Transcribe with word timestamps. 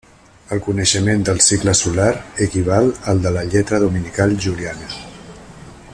El 0.55 0.61
coneixement 0.67 1.19
del 1.27 1.41
cicle 1.47 1.75
solar 1.81 2.09
equival 2.47 2.91
al 3.13 3.23
de 3.27 3.35
la 3.37 3.47
lletra 3.53 3.81
dominical 3.85 4.37
juliana. 4.47 4.93